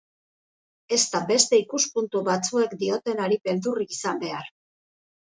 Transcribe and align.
Ez 0.95 1.01
da 1.15 1.19
beste 1.31 1.59
ikuspuntu 1.63 2.21
batzuek 2.29 2.73
diotenari 2.83 3.37
beldurrik 3.49 3.93
izan 3.97 4.23
behar. 4.25 4.49